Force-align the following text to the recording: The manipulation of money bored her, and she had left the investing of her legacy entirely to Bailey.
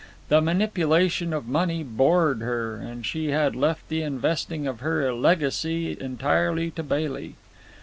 The 0.29 0.41
manipulation 0.41 1.31
of 1.31 1.45
money 1.47 1.83
bored 1.83 2.41
her, 2.41 2.75
and 2.77 3.05
she 3.05 3.27
had 3.27 3.55
left 3.55 3.87
the 3.87 4.01
investing 4.01 4.65
of 4.65 4.79
her 4.79 5.13
legacy 5.13 5.95
entirely 6.01 6.71
to 6.71 6.81
Bailey. 6.81 7.35